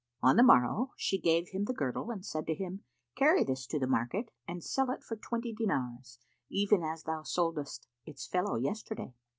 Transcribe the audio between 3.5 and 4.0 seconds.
to the